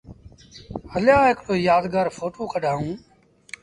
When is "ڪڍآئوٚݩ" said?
2.53-2.97